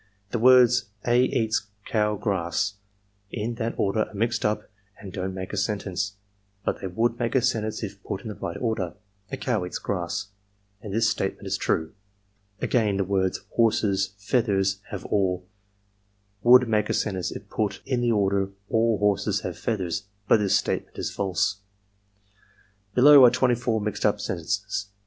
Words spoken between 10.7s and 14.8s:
and this statement is true." 'Again, the words horses feathers